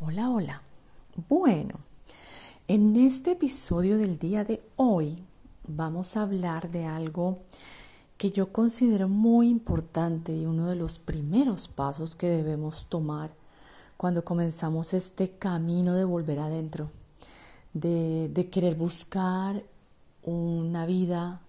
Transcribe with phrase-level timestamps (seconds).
[0.00, 0.62] Hola, hola.
[1.28, 1.74] Bueno,
[2.68, 5.18] en este episodio del día de hoy
[5.66, 7.40] vamos a hablar de algo
[8.16, 13.32] que yo considero muy importante y uno de los primeros pasos que debemos tomar
[13.96, 16.92] cuando comenzamos este camino de volver adentro,
[17.72, 19.64] de, querer buscar
[20.22, 21.40] una vida,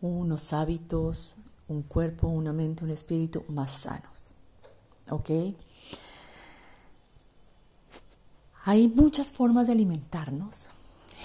[0.00, 1.34] unos hábitos,
[1.66, 4.30] un cuerpo, una mente, un espíritu más sanos.
[5.10, 5.30] ¿Ok?
[8.62, 10.68] Hay muchas formas de alimentarnos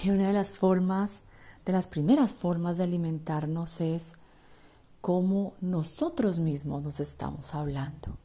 [0.02, 1.20] y una de las formas,
[1.66, 4.14] de las primeras formas de alimentarnos es
[5.02, 8.16] cómo nosotros mismos nos estamos hablando.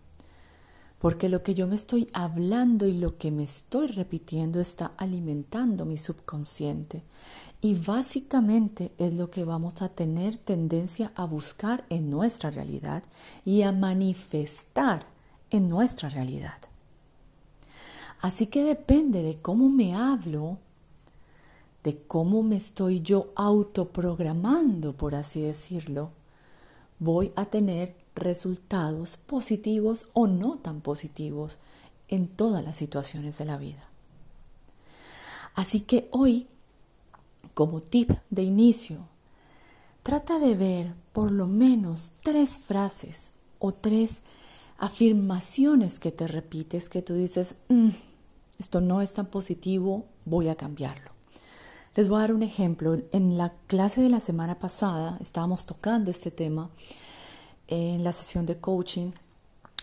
[0.97, 5.84] Porque lo que yo me estoy hablando y lo que me estoy repitiendo está alimentando
[5.84, 7.03] mi subconsciente.
[7.59, 13.03] Y básicamente es lo que vamos a tener tendencia a buscar en nuestra realidad
[13.43, 15.05] y a manifestar
[15.49, 16.70] en nuestra realidad.
[18.21, 20.59] Así que depende de cómo me hablo,
[21.84, 26.12] de cómo me estoy yo autoprogramando, por así decirlo,
[26.99, 31.57] voy a tener resultados positivos o no tan positivos
[32.10, 33.84] en todas las situaciones de la vida.
[35.55, 36.48] Así que hoy,
[37.55, 38.99] como tip de inicio,
[40.04, 44.21] trata de ver por lo menos tres frases o tres
[44.77, 47.90] afirmaciones que te repites que tú dices, mm,
[48.62, 51.12] esto no es tan positivo, voy a cambiarlo.
[51.95, 52.95] Les voy a dar un ejemplo.
[53.12, 56.70] En la clase de la semana pasada estábamos tocando este tema
[57.67, 59.13] en la sesión de coaching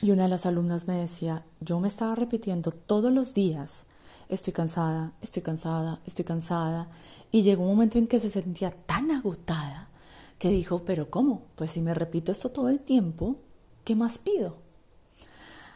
[0.00, 3.82] y una de las alumnas me decía, yo me estaba repitiendo todos los días,
[4.28, 6.88] estoy cansada, estoy cansada, estoy cansada,
[7.32, 9.88] y llegó un momento en que se sentía tan agotada
[10.38, 11.42] que dijo, pero ¿cómo?
[11.56, 13.36] Pues si me repito esto todo el tiempo,
[13.82, 14.54] ¿qué más pido?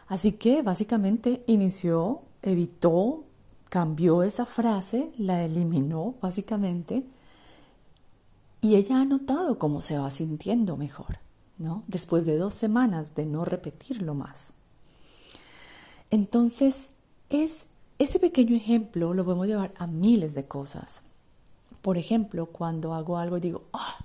[0.07, 3.25] Así que básicamente inició evitó,
[3.69, 7.05] cambió esa frase, la eliminó básicamente,
[8.61, 11.19] y ella ha notado cómo se va sintiendo mejor,
[11.59, 11.83] ¿no?
[11.89, 14.51] Después de dos semanas de no repetirlo más.
[16.11, 16.91] Entonces,
[17.31, 17.67] es
[17.99, 21.03] ese pequeño ejemplo lo podemos llevar a miles de cosas.
[21.83, 23.97] Por ejemplo, cuando hago algo y digo, ah,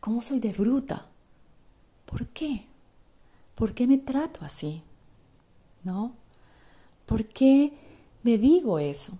[0.00, 1.06] ¿cómo soy de bruta?
[2.06, 2.64] ¿Por qué?
[3.54, 4.82] ¿Por qué me trato así?
[5.84, 6.12] ¿No?
[7.06, 7.72] ¿Por qué
[8.24, 9.12] me digo eso.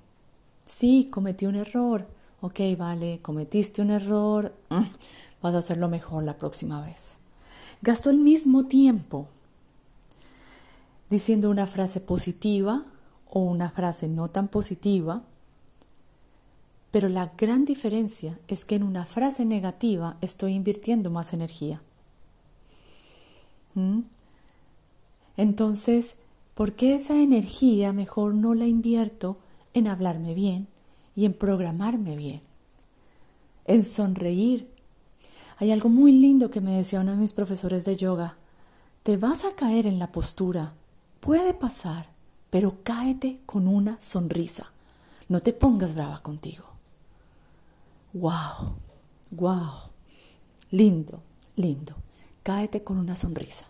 [0.66, 2.08] Sí, cometí un error.
[2.40, 4.52] Ok, vale, cometiste un error.
[4.70, 4.82] Mm,
[5.42, 7.16] vas a hacerlo mejor la próxima vez.
[7.82, 9.28] Gasto el mismo tiempo
[11.10, 12.84] diciendo una frase positiva
[13.30, 15.22] o una frase no tan positiva,
[16.90, 21.82] pero la gran diferencia es que en una frase negativa estoy invirtiendo más energía.
[23.74, 24.00] ¿Mm?
[25.36, 26.16] Entonces,
[26.54, 29.38] ¿Por qué esa energía mejor no la invierto
[29.74, 30.68] en hablarme bien
[31.16, 32.42] y en programarme bien?
[33.64, 34.68] En sonreír.
[35.58, 38.36] Hay algo muy lindo que me decía uno de mis profesores de yoga.
[39.02, 40.74] Te vas a caer en la postura.
[41.18, 42.10] Puede pasar,
[42.50, 44.70] pero cáete con una sonrisa.
[45.28, 46.66] No te pongas brava contigo.
[48.12, 48.76] ¡Wow!
[49.32, 49.90] ¡Wow!
[50.70, 51.20] Lindo,
[51.56, 51.96] lindo.
[52.44, 53.66] Cáete con una sonrisa.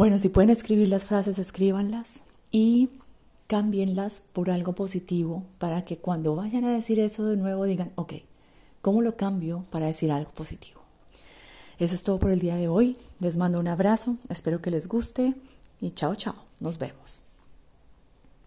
[0.00, 2.88] Bueno, si pueden escribir las frases, escríbanlas y
[3.48, 8.14] cámbienlas por algo positivo para que cuando vayan a decir eso de nuevo digan, ok,
[8.80, 10.80] ¿cómo lo cambio para decir algo positivo?
[11.78, 12.96] Eso es todo por el día de hoy.
[13.18, 15.34] Les mando un abrazo, espero que les guste
[15.82, 17.20] y chao, chao, nos vemos.